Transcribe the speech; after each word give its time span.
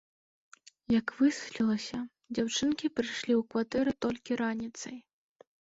Як 0.99 1.13
высветлілася, 1.19 1.99
дзяўчынкі 2.37 2.91
прыйшлі 3.01 3.33
ў 3.41 3.51
кватэру 3.53 3.91
толькі 4.07 4.31
раніцай. 4.45 4.97